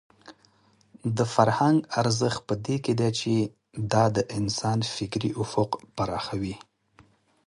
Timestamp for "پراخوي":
5.95-6.55